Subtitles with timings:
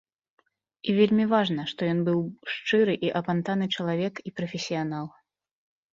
[0.87, 2.19] І вельмі важна, што ён быў
[2.55, 5.05] шчыры і апантаны чалавек і прафесіянал.